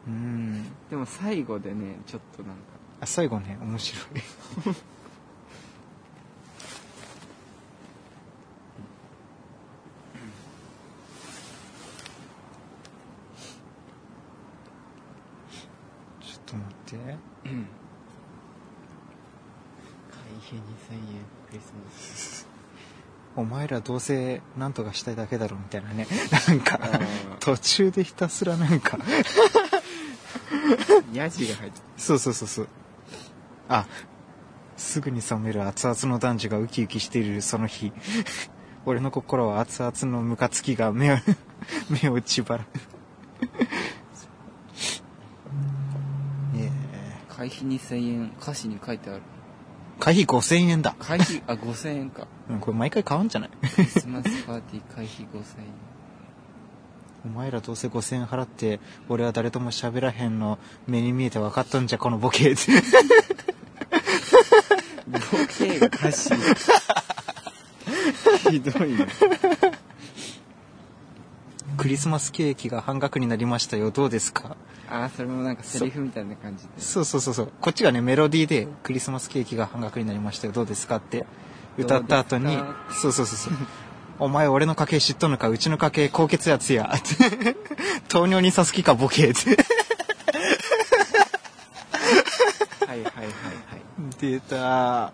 [0.07, 0.65] うん。
[0.89, 2.61] でも最後でねちょっとなんか
[3.01, 4.03] あ最後ね面白い。
[16.21, 16.95] ちょっと待って。
[16.95, 17.11] 会
[20.39, 22.47] 費2000円クリスマス。
[23.35, 26.07] お前らどうせなんとかしたいだけだろみたいなね。
[26.47, 26.79] なんか
[27.39, 28.97] 途中でひたすらなんか。
[31.13, 32.67] ヤジが入ってそうそうそうそう
[33.69, 33.85] あ
[34.77, 37.91] すぐに冷める熱々の男女がウキウキしているその日。
[38.87, 41.17] 俺の心は熱々のムカつきが目を
[42.03, 42.65] 目をちばら
[46.55, 46.71] え。
[47.29, 49.21] 会費2000円歌詞に書いてある。
[49.99, 52.27] 会費5000円だ、会費あ5000円か。
[52.49, 53.49] うん、これ毎回買うんじゃない？
[53.75, 55.65] クリスマスパーティー会費5000円。
[57.25, 62.53] お前らどうせ5000円払って俺は誰とも喋らへんの目に見えて分かったんじゃこのボケ
[65.37, 66.29] ボケが歌詞
[68.49, 68.91] ひどい。
[68.91, 69.07] ね
[71.77, 73.91] クリスマスケーキが半額になりましたよ。
[73.91, 74.55] どうですか？
[74.89, 76.69] あそれもなんかセリフみたいな感じで。
[76.77, 77.33] そうそうそう。
[77.33, 80.53] そうこっちがねメロディーでクリスマスケーキが半額になりましたよ。
[80.53, 80.97] どうですか？
[80.97, 81.25] って
[81.77, 82.57] 歌った後に
[82.91, 83.53] そうそうそうそう
[84.19, 86.93] お前俺の家系知っとんのかうちの家系高血圧や
[88.07, 89.57] 糖尿にさすきかボケって。
[92.87, 93.33] はいはいはいはい。
[94.21, 95.11] 出た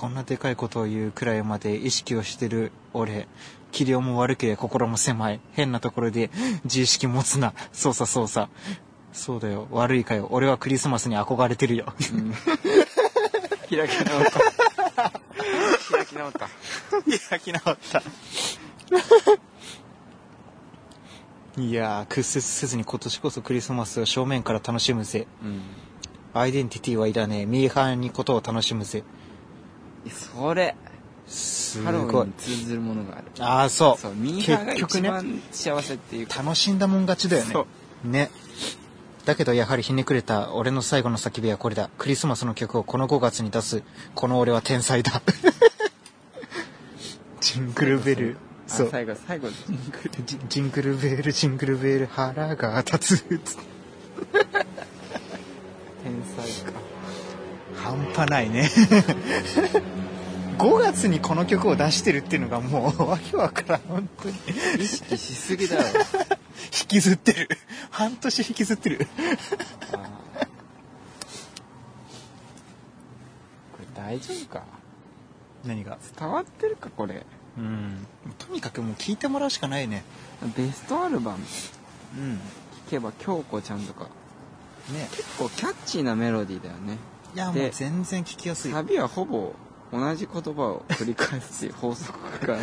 [0.00, 3.28] こんなでかいことを言うくらいまで意識をしてる俺。
[3.70, 5.40] 器量も悪ければ心も狭い。
[5.52, 6.30] 変なところで
[6.64, 8.48] 自意識持つなそうさそうさ
[9.12, 9.68] そうだよ。
[9.70, 10.28] 悪いかよ。
[10.30, 11.92] 俺はクリスマスに憧れてるよ。
[12.14, 12.32] うん。
[13.68, 14.40] 開き直った。
[15.92, 16.48] 開き直った。
[17.28, 18.02] 開き直った。
[21.60, 25.26] いやー、屈折せずに今年こそクリスマスを正面から楽しむぜ。
[25.42, 25.60] うん。
[26.32, 27.46] アイデンティティはいらねえ。
[27.46, 29.04] ミーハーにことを楽しむぜ。
[30.08, 30.74] それ
[31.26, 32.32] すハロウィごいンに。
[32.34, 34.00] 通ずるものがあるああ、そう。
[34.00, 37.66] そうミーハーが一結局ね、番幸せっていうか楽しんだもん勝ちだよねそ。
[38.04, 38.30] ね。
[39.24, 41.90] だけどやはりひねくれた俺の最後の叫びはこれだ。
[41.98, 43.82] クリスマスの曲をこの5月に出す。
[44.14, 45.22] この俺は天才だ。
[47.40, 48.36] ジングルベル。
[48.68, 48.88] あそう。
[48.90, 49.52] 最後最後の
[50.24, 53.24] ジジングルベル、ジングルベル、腹が立つ。
[53.24, 53.38] 天
[56.36, 56.72] 才か
[57.82, 58.68] 半端ないね。
[60.58, 64.34] 5月にこの曲を出してるっていうのがもうわけわからん、本当に。
[64.78, 67.48] 意識しすぎだろ引きずってる。
[67.90, 68.98] 半年引きずってる。
[68.98, 69.06] こ
[73.78, 74.64] れ大丈夫か？
[75.64, 75.96] 何が？
[76.18, 77.24] 伝わってるかこれ？
[77.56, 78.06] うん。
[78.38, 80.04] とにかくもう聞いてもらうしかないね。
[80.56, 81.38] ベストアルバム
[82.18, 82.34] うん。
[82.88, 84.04] 聞けば京子ちゃんとか
[84.92, 85.08] ね。
[85.12, 86.98] 結構キャッチーなメロディーだよね
[87.34, 88.72] いや、もうで全然聞きやすい。
[88.72, 89.54] サビはほぼ
[89.92, 92.58] 同じ言葉を繰り返すっていう法則が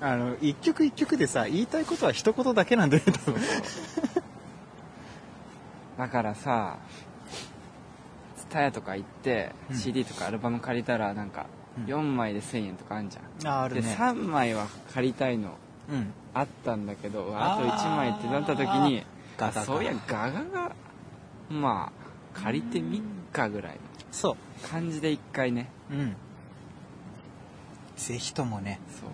[0.00, 3.40] あの、一曲一曲でさ、言いたいことは一言だけなんだよね、多分。
[5.98, 6.78] だからさ
[8.50, 11.46] TSUTAYA とか行って、うん CD とかアルバム借りたらなんか
[11.78, 13.96] うん4枚で1000円とかあんじゃん、でああるね。
[13.98, 15.50] 3枚は借りたいの
[15.90, 16.12] うん。
[16.34, 19.04] あったんだけどあと1枚ってなった時に
[19.66, 20.72] そういやガガが
[21.50, 22.01] まあ
[22.34, 23.00] 借りてみっ
[23.32, 23.72] かぐらい。
[23.74, 23.78] の
[24.10, 24.68] そう。
[24.68, 25.70] 感じで一回ね。
[25.90, 26.16] うん。
[27.96, 29.10] ぜひともね、そう。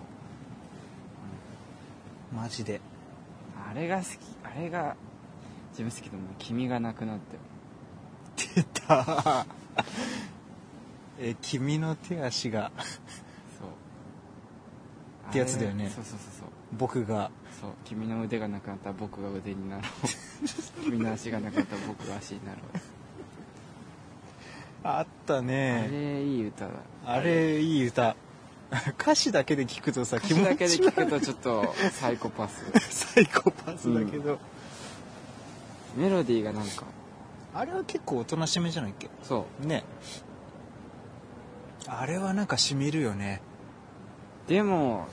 [2.35, 2.81] マジで。
[3.69, 4.07] あれが好き
[4.43, 4.95] あれが
[5.71, 7.37] 自分好きでも君がなくなって。
[8.55, 9.45] 出た。
[11.19, 12.71] え、君の手足が、
[13.59, 13.67] そう。
[15.29, 15.89] ってやつだよね。
[15.89, 16.47] そうそうそうそう。
[16.77, 17.29] 僕が、
[17.61, 17.71] そう。
[17.83, 20.83] 君の腕がなくなったら僕が腕になろう。
[20.83, 22.98] 君の足がなくなったら僕が足になろう
[24.83, 25.89] あったあね。
[25.91, 26.71] れいい歌だ
[27.05, 28.15] あれ、いい歌。
[29.01, 31.19] 歌詞だけで聞くとさ、歌詞だけで聞くと。
[31.19, 32.63] とちょっとサイコパス
[33.13, 34.37] サイコパスだけど、
[35.97, 36.85] メロディーがなんか
[37.55, 39.09] あれは結構おとなしめじゃないっけ？
[39.23, 39.83] そうね。
[41.87, 43.41] あれはなんか染みるよね。
[44.47, 45.07] でも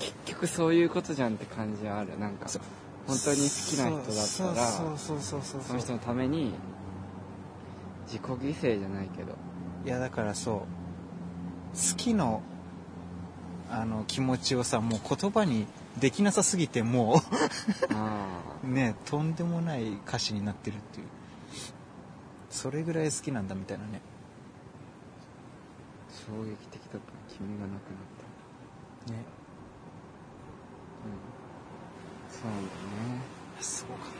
[0.00, 2.46] 結局そういうことじゃんって感じはあるなんか
[3.06, 6.52] 本当に好きな人だったらそうそうそうそうそうその人のために
[8.06, 9.34] 自己犠牲じゃないけど。
[9.84, 10.58] いやだからそう。
[11.76, 12.42] 好きの
[13.70, 15.66] あの気持ちをさもう言葉に
[15.98, 17.20] できなさすぎても
[17.92, 21.06] あうねとんでもない歌詞になってるっていう。
[22.50, 24.00] それぐらい好きなんだみたいなね。
[24.00, 24.02] あ
[26.10, 27.80] 衝撃的だった君がなくなっ
[29.06, 29.18] たね。
[31.04, 31.10] うん。
[32.32, 32.68] そうなんだよ
[33.18, 33.22] ね
[33.60, 34.10] すごかった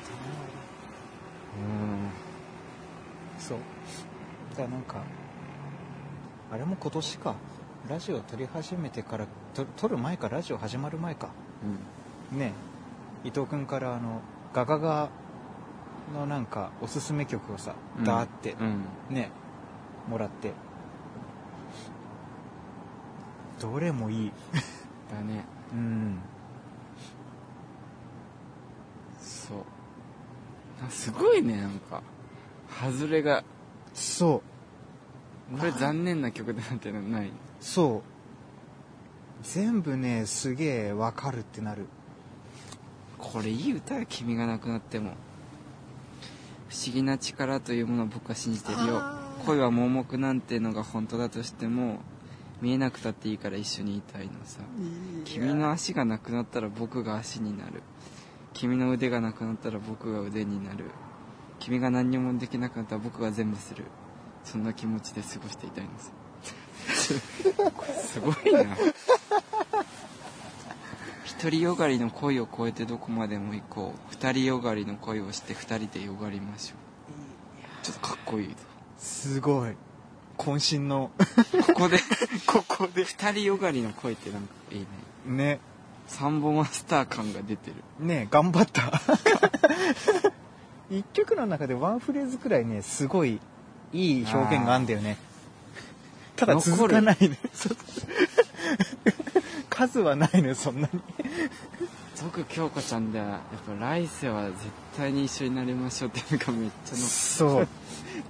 [1.59, 2.05] うん。
[2.05, 2.11] な
[3.39, 3.59] そう。
[4.51, 5.03] だからなんか
[6.51, 7.35] あれも今年か。
[7.89, 11.29] ラジオ撮り始めてからと撮る前かラジオ始まる前か。
[12.33, 12.39] うん。
[12.39, 12.53] ね。
[13.25, 14.21] 伊藤君からあの
[14.53, 15.09] ガガガ
[16.13, 18.05] のなんかおすすめ曲をさうん。
[18.05, 18.85] ダーってうん。
[19.11, 19.31] ね。
[20.09, 20.53] もらって。
[23.61, 24.33] どれもいい。
[25.11, 25.45] だね。
[25.73, 26.19] うん。
[29.21, 29.59] そう。
[30.87, 32.03] あすごいねなんか
[32.69, 33.45] 外れが。
[33.95, 34.43] そ
[35.53, 35.59] う。
[35.59, 37.31] これ残念な曲だなんてのない。
[37.61, 38.17] そう。
[39.43, 41.87] 全部ねすげえわかるってなる。
[43.19, 45.13] これいい歌よ君がなくなっても。
[46.69, 49.03] 不思議な力というものを僕は信じてるよ。
[49.45, 52.01] 恋は盲目なんてのが本当だとしても
[52.61, 54.61] 見えなくたっていいから一緒にいたいのさ。
[55.25, 57.83] 君の足がなくなったら僕が足になる。
[58.53, 60.87] 君の腕がなくなったら僕が腕になる
[61.61, 63.85] 君が何にもできなくなったら僕が全部する。
[64.45, 66.11] そんな気持ちで過ごしていたいのさ
[66.95, 68.21] す。
[68.21, 68.77] ごいな。
[71.39, 73.99] 独りよがりの恋を越えてどこまでも行こう。
[74.11, 77.85] 二人よがりの恋をして二人でよがりましょう。
[77.85, 78.55] ちょっとかっこいいぞ。
[78.99, 79.77] すごい。
[80.39, 81.11] 渾身の。
[81.67, 81.99] ここで。
[82.47, 83.05] ここで。
[83.05, 84.87] 二人よがりの恋ってなんかいいね。
[85.27, 85.61] ね。
[86.07, 87.77] サンボマスター感が出てる。
[87.99, 88.93] ね頑張った
[90.91, 93.41] 一曲の中でワンフレーズくらいねすごい
[93.93, 95.17] いい表現があんだよね。
[96.37, 97.39] ただ続かないね。
[99.71, 101.01] 数はないのよそんなに。
[102.23, 103.41] 僕京子ちゃんではやっ
[103.79, 104.57] ぱ来世は絶
[104.97, 107.69] 対に一緒になりましょうっていうのがめっちゃそう。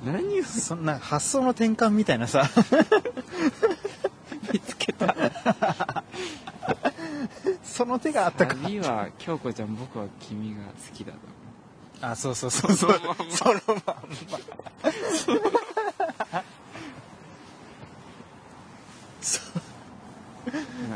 [0.05, 2.49] の何をそんな発想の転換みたいなさ。
[4.53, 5.15] 見つけた。
[7.63, 11.19] その手があったか旅は京子ちゃん僕は君が好きだと
[12.01, 13.01] あそうそうそうそう。
[13.31, 13.95] そのまんま。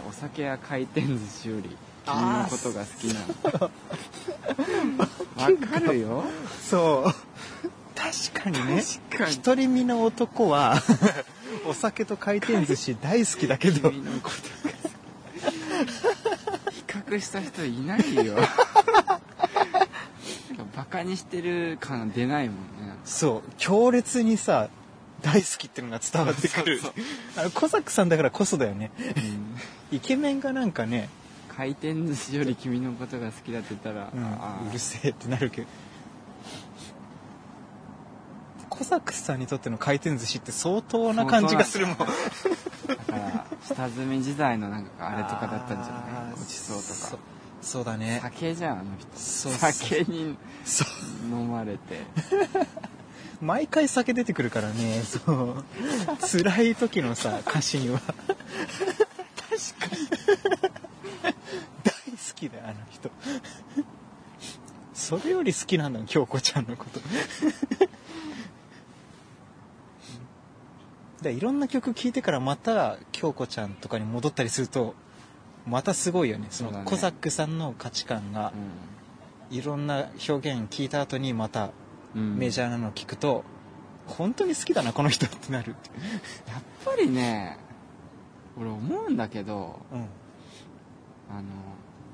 [0.08, 3.20] お酒や回転寿司より君のことが好きな。
[3.58, 3.70] の
[5.36, 6.24] わかるよ。
[6.60, 7.12] そう。
[7.94, 8.82] 確かにね。
[9.42, 10.80] 独り身の男は
[11.66, 13.90] お酒と回転寿司大好きだけど。
[13.90, 14.90] 君のことが好き。
[16.72, 18.36] 比較した人いないよ
[20.90, 22.62] カにしてる感出ないもんね。
[23.04, 23.50] そう。
[23.56, 24.68] 強烈にさ
[25.22, 26.80] 大好きってのが伝わってくる。
[27.36, 28.90] あのコサックさんだからこそだよね。
[28.98, 29.96] うん。
[29.96, 31.08] イケメンがなんかね、
[31.48, 34.24] 回転寿司より君のことが好きだって言ったら、うん。
[34.24, 35.68] あうるせえってなるけど。
[38.68, 41.98] コサックさんにとっての回転寿司って相当な感じがするもん。
[41.98, 42.12] だか
[43.08, 46.32] ら下積み時代のなんかあれとかだったんじゃない？
[46.32, 47.22] ごちそうとそか
[47.60, 48.20] そうだね。
[48.22, 49.08] 酒じゃんあの人。
[49.14, 49.72] そうそう。
[49.72, 51.78] 酒にそう飲まれて。
[53.40, 55.64] 毎回酒出てくるからねそう。
[56.20, 58.00] 辛い時のさ歌詞には。
[58.00, 58.26] 確か
[59.96, 60.08] に。
[61.84, 63.10] 大好きだよあの人。
[64.92, 67.00] それより好きなんだ京子ちゃんのこと。
[71.22, 74.94] でいろんな曲聴いてからまた京子ちゃんとかに戻ったりすると
[75.66, 76.46] またすごいよね。
[76.50, 78.52] そのコザックさんの価値観が
[79.50, 81.70] いろんな表現聞いた後にまた
[82.14, 82.36] うん。
[82.38, 83.44] メジャーなの聞くと、
[84.06, 85.70] 本当に好きだなこの人ってなる。
[85.70, 85.90] っ て
[86.50, 87.56] やっぱりね
[88.58, 90.00] 俺思うんだけどうん。
[91.30, 91.42] あの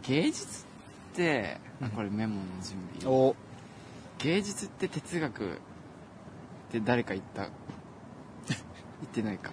[0.02, 0.64] 芸術
[1.12, 3.12] ってうこれメモの準備。
[3.14, 3.34] お。
[4.18, 5.56] 芸術って哲学っ
[6.70, 7.42] て誰か言った？
[7.46, 7.48] 言
[9.04, 9.50] ってないか。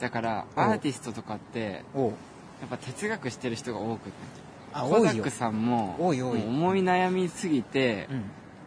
[0.00, 0.60] だからお。
[0.60, 2.12] アーティストとかってお
[2.70, 4.12] やっぱ哲学してる人が多くて。
[4.72, 5.30] あ多いよ。
[5.30, 6.38] さんも多い多い。
[6.38, 8.08] もう思い悩みすぎて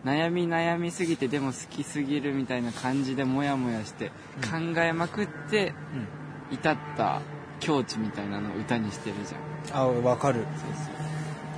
[0.06, 4.74] う、ん、悩み悩みすぎてでも好きすぎるみたいな感じでモヤモヤしてうん。
[4.74, 5.74] 考えまくって
[6.52, 7.22] 至った
[7.60, 9.82] 境地みたいなのを歌にしてるじゃん。
[9.82, 10.46] あわかる。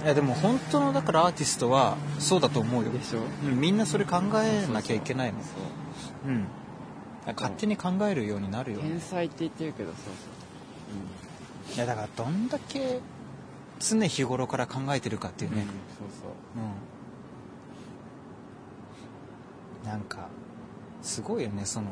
[0.04, 2.89] いやでも本当のだからアーティストはそうだと思うよ。
[2.91, 3.19] でしょ？
[3.45, 5.49] うんみんなそれ考えなきゃいけないもんそ
[6.25, 6.32] うう。
[6.32, 6.47] ん。
[7.36, 8.80] 勝手に考えるようになるよ。
[8.80, 10.15] 天才って言ってるけどそうそう
[11.75, 12.99] いやだからどんだけ
[13.79, 15.62] 常日頃から考えてるかっていううん、ね。
[15.62, 16.32] うん、そうそう。
[19.84, 20.27] うん、なんか
[21.01, 21.88] すごいよねその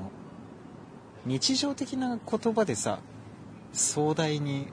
[1.25, 2.99] 日常的な言葉でさ
[3.73, 4.67] 壮大に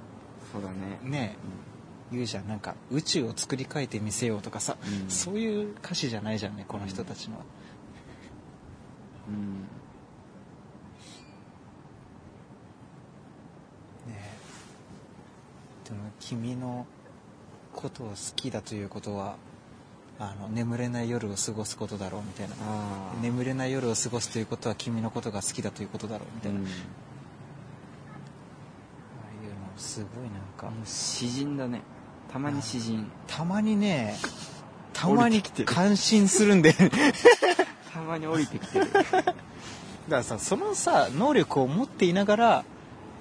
[0.52, 0.98] そうだね。
[1.02, 1.36] ね
[2.12, 2.48] 言うじゃん。
[2.48, 5.10] なんか宇宙を作り変えてみせようとかさ、うん。
[5.10, 7.38] そういう歌詞じゃないじゃんねこの人たちの。
[7.38, 7.42] は、
[9.28, 9.54] うん
[14.06, 14.34] ねえ
[15.84, 16.86] でも君の
[17.74, 19.36] ことを好きだということは
[20.18, 22.54] あの眠れない夜を過ごすことだろうみたいな。
[23.20, 26.66] 眠れない夜を過ごすということは君のことが好きだということだろうみたいな、うん。
[26.66, 26.72] ああ
[29.44, 31.82] いうのすごいなんか、詩人だね。
[32.32, 33.10] たまに詩人。
[33.26, 34.16] たまにね
[34.92, 36.96] たまに感心するんでだか
[37.92, 38.86] たまに降りてきてる。
[40.08, 42.64] らさそのさ能力を持っていながら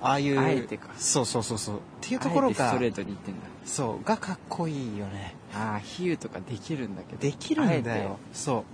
[0.02, 1.80] ああいうそうそうそうそう
[2.14, 3.42] いうところがストレートに言ってんだ。
[3.66, 5.36] そうがかっこいいよね。
[5.54, 7.22] ああ比喩とかできるんだけど。
[7.22, 8.18] できるんだよ。
[8.34, 8.66] そ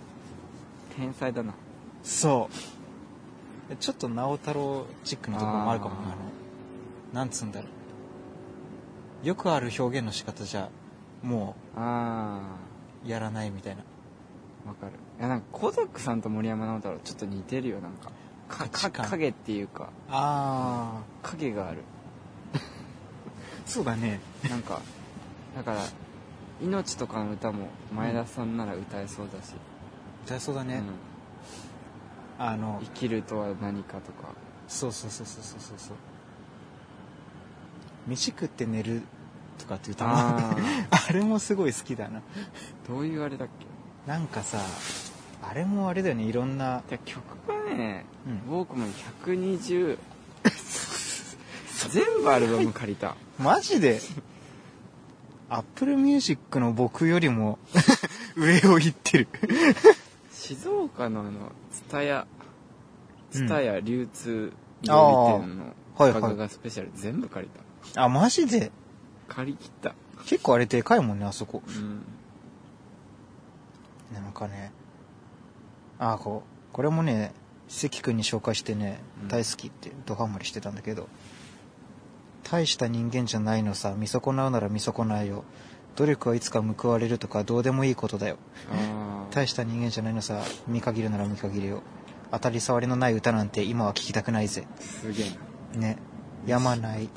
[0.92, 0.94] う。
[0.96, 1.54] て天才だな。
[2.04, 2.50] そ
[3.72, 3.76] う。
[3.76, 6.14] ちょっと直太朗チックなところもあるかもねあー。
[6.14, 6.18] あの
[7.14, 7.68] なんつうんだろ
[9.24, 9.28] う。
[9.28, 10.70] よくある表現の仕方じゃ
[11.22, 12.40] もあ
[13.06, 13.84] うやらないみたいな。
[14.66, 14.94] あわかる。
[15.20, 18.12] いやなんかコザックさんと森山直太朗ちょっと似てるよなんか。
[18.48, 19.90] かか影っていうか。
[20.10, 21.84] あ影がある。
[22.56, 22.58] あ
[23.70, 24.20] そうだね。
[24.50, 24.82] なんか
[25.56, 25.86] だから
[26.62, 29.54] 命とかの歌も前田さんなら歌えそうだし、
[30.26, 30.82] じゃあそうだね、
[32.40, 32.46] うん。
[32.46, 34.30] あの生きるとは何かとか。
[34.68, 35.78] そうそうそうそうそうそう。
[35.78, 35.98] そう
[38.08, 39.04] 飯食って寝る
[39.60, 40.56] とかって歌もあ
[41.10, 42.22] あれもすごい好きだな。
[42.88, 43.48] どういうあれだっ
[44.06, 44.12] け？
[44.12, 44.58] なんかさ
[45.44, 46.24] あれもあれだよね。
[46.24, 48.06] いろんなで曲がね、
[48.48, 48.56] うん。
[48.56, 48.90] ウォークマン
[49.24, 49.98] 120
[51.90, 53.16] 全部アルバム借りた。
[53.40, 54.00] マジで？
[55.50, 57.58] アップルミュージックの僕よりも
[58.38, 59.28] 上を行ってる。
[60.32, 61.52] 静岡のあの
[61.90, 62.28] 蔦屋
[63.34, 63.48] うん。
[63.48, 64.54] 蔦屋流通
[64.84, 66.22] 料理店のはいはい。
[66.22, 67.52] ガガガスペシャル全部借り
[67.94, 68.72] た、あマジで？
[69.28, 69.96] 借り切った。
[70.26, 71.64] 結構あれでかいもんねあそこ。
[71.66, 72.04] うん。
[74.14, 74.72] なんかね
[76.00, 77.32] あこうこれもね
[77.68, 79.28] 関君に紹介してねうん。
[79.28, 81.08] 大好きってドハマりしてたんだけど、
[82.52, 83.94] 大した人間じゃないのさ。
[83.96, 85.44] 見損なうなら見損なうよ。
[85.96, 88.38] 努力はいつか報われるとかどうでもいいことだよ。
[89.32, 90.42] 大した人間じゃないのさ。
[90.68, 91.84] 見限るなら見限るよ。
[92.32, 94.66] 当たり障りのない歌なんて今は聞きたくないぜ。
[94.80, 95.26] すげえ
[95.76, 95.80] な。
[95.80, 95.98] ね。
[96.48, 97.10] 止まない。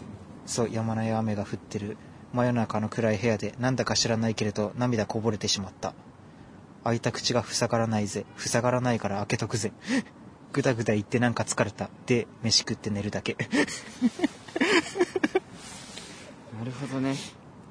[0.45, 1.97] そう止まない雨が降ってる。
[2.35, 5.95] 真夜中の暗い部屋でなんだか知らないけれど涙こぼれてしまった。
[6.85, 8.27] 開いた口が塞がらないぜ。
[8.37, 9.73] 塞がらないから開けとくぜ。
[10.53, 11.89] ぐだぐだ言ってなんか疲れた。
[12.05, 13.37] で飯食って寝るだけ
[16.63, 17.17] なるほどね。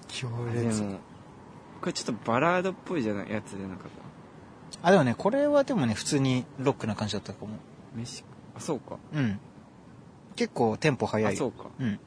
[0.10, 1.00] 強でも
[1.80, 3.88] これちょっとバラードっぽいじゃないやつでなかっ
[4.84, 7.52] あでもねこれはでもね普通にロックな感じだったかも。
[7.96, 8.24] た飯？
[8.58, 8.98] あそうか。
[9.14, 9.40] うん。
[10.36, 11.34] 結構テンポ速い。
[11.34, 11.68] あそうか。
[11.80, 12.00] うん。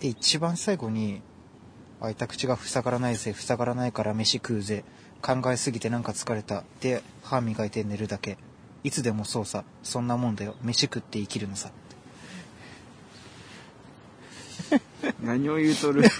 [0.00, 1.22] で一番最後に
[2.02, 4.84] 「開いた口が塞がらないぜ塞がらないから飯食うぜ
[5.22, 8.38] 考えすぎてなんか疲れた」で歯磨いて寝るだけ。
[8.84, 11.70] いつでもそうさそんなもんだよ飯食って生きるのさ
[15.22, 16.04] 何を言うとる？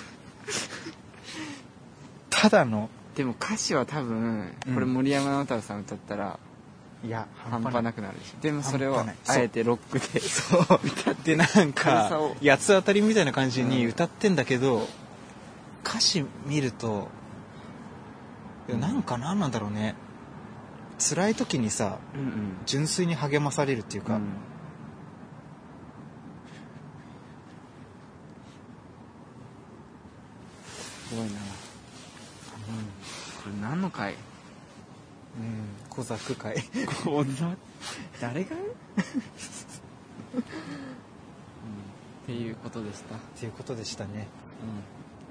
[2.30, 2.88] ただの。
[3.14, 4.74] でも歌詞は多分うん。
[4.74, 6.38] これ森山直太朗さん歌ったら
[7.04, 8.42] いや半端なくなるでしょ。
[8.42, 10.20] でもそれをあえてロックで。
[10.20, 10.80] そう。
[11.24, 12.10] でなん軽か
[12.42, 13.90] 八つ当たりみたいな感じにうん。
[13.90, 14.86] 歌ってんだけど、
[15.84, 17.08] 歌詞見ると
[18.68, 19.94] なんか何なんだろうね。
[20.98, 22.56] 辛い時にさうんうん。
[22.66, 24.22] 純粋に励まされるっていうか、うん
[31.08, 31.40] すごいな、うん、こ
[33.46, 34.12] れ何の回？
[34.12, 34.18] うん、
[35.90, 36.56] 小作会。
[37.04, 37.56] こんな
[38.20, 38.66] 誰が、うん、っ
[42.26, 44.26] ていうことでした、っていうことでしたね。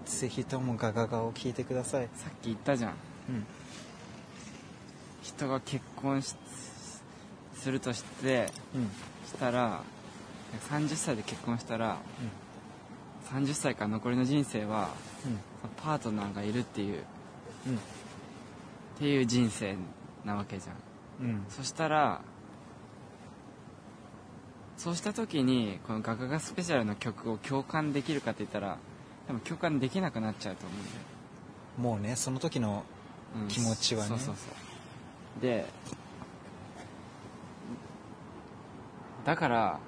[0.06, 2.10] うん、ぜひともガガガを聞いてください。
[2.16, 2.92] さっき言ったじゃん。
[2.92, 2.98] うん。
[5.24, 6.36] 人が結婚し
[7.56, 8.92] するとしてうん
[9.28, 9.82] したら
[10.70, 11.98] 30歳で結婚したら
[13.32, 14.90] 30歳から残りの人生は
[15.78, 17.02] パートナーがいるっていうっ
[18.98, 19.76] ていう人生
[20.24, 20.72] なわけじゃ
[21.24, 21.26] ん。
[21.26, 21.36] うん。
[21.36, 22.22] うんそしたら
[24.78, 28.78] そうした時にこのガガガスペシャルの曲を共感できるかって言ったら
[29.28, 30.96] 多分共感できなくなっちゃうと思うんだよ。
[31.78, 32.84] もうねその時の
[33.42, 33.48] うん。
[33.48, 34.10] 気持ちはね。
[34.10, 34.50] そうそうそ
[35.40, 35.42] う。
[35.42, 35.66] で
[39.26, 39.80] だから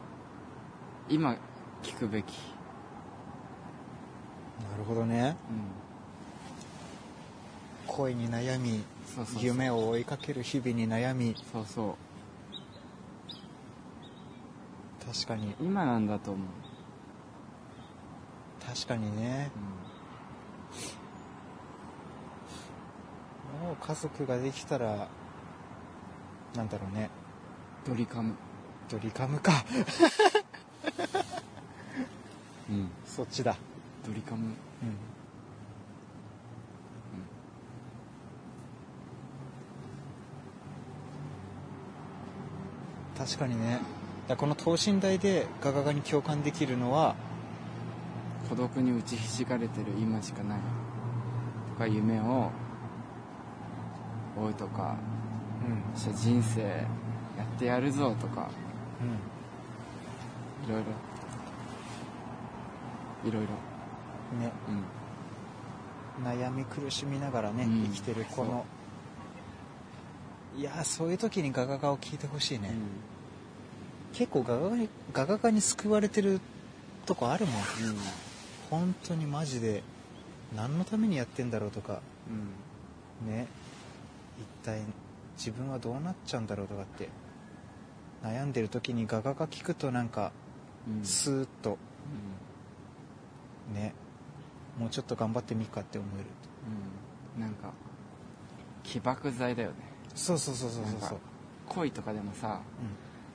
[1.10, 1.38] 今
[1.84, 2.34] 聞くべき、
[4.72, 5.36] なるほどね。
[7.88, 8.84] うん、恋に悩み
[9.40, 11.36] 夢を追いかける日々に悩み。
[11.52, 11.98] そうそ
[15.06, 15.52] 確かに。
[15.52, 16.48] う今なんだと思う、
[18.66, 19.52] 確かにね。
[23.64, 25.08] もう家族ができたら
[26.56, 27.10] なんだろうね。
[27.86, 28.34] ドリカム。
[28.90, 29.64] ドリカムか。
[32.70, 32.90] うん。
[33.06, 33.56] そっちだ
[34.08, 34.54] ドリカムうん。
[43.18, 43.82] 確かにね。
[44.38, 47.16] この等身大でガガガに共感できるのは
[48.50, 50.60] 孤独に打ちひしがれてる今しかない。
[51.74, 52.52] とか夢を
[54.38, 54.96] 追うとか
[55.66, 56.78] うんそして人生や
[57.44, 58.50] ってやるぞとか
[60.66, 60.86] いろいろ。
[63.30, 63.50] いろいろ。
[63.50, 63.67] うん
[64.40, 64.52] ね。
[66.18, 66.26] うん。
[66.26, 67.84] 悩み苦しみながらね、うん。
[67.86, 68.66] 生きてるこの。
[70.58, 72.72] いやーそういう時にガガガを聞いてほしいね、
[74.12, 76.42] 結構ガガガにガガガに救われてる
[77.06, 77.56] とこあるもん。
[77.56, 77.64] うん。
[78.72, 79.84] 本当にマジで
[80.56, 82.02] 何のためにやってんだろうとか。
[83.24, 83.30] うん。
[83.30, 83.48] ね。
[84.40, 84.82] 一体
[85.38, 87.10] 自分はどうなっちゃうんだろうとかって。
[88.24, 90.32] 悩んでる時にガガガ聞くとなんか
[90.88, 91.06] うん。
[91.06, 91.78] スーッと。
[93.76, 93.94] ね
[94.78, 96.26] もうちょっと頑張ってみっかって思える
[97.38, 97.42] うん。
[97.42, 97.72] なんか
[98.84, 99.76] 起爆剤だよね。
[100.16, 101.10] そうそうそうそうそう。
[101.10, 101.18] そう
[101.68, 102.62] 恋とかでもさ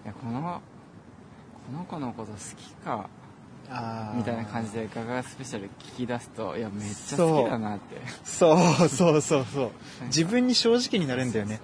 [0.04, 0.60] いやこの
[1.66, 3.08] この子のこと好きか
[3.70, 4.16] あー。
[4.16, 7.96] みたいな感じでガガガスペシャル聞き出すといやめっちゃ好きだなって。
[8.24, 8.88] そう。
[8.88, 9.70] そうそうそう
[10.06, 11.60] 自分に正直になれんだよね。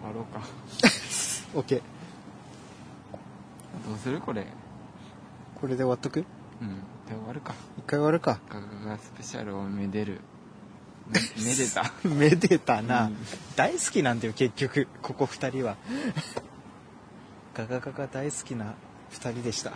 [0.00, 0.40] 終わろうか。
[1.54, 1.82] OK
[4.02, 4.20] する？
[4.20, 4.46] これ。
[5.60, 6.24] これで終わっとく？
[6.60, 6.68] うん。
[7.08, 7.54] で終わるか。
[7.78, 8.40] 一回終わるか。
[8.48, 10.20] ガガガスペシャルをめでる。
[11.08, 11.92] めめでた。
[12.08, 13.16] めでたな、うん。
[13.56, 14.88] 大好きなんだよ結局。
[15.02, 15.76] ここ二人は。
[17.54, 18.74] ガガガが大好きな
[19.12, 19.72] 2人でした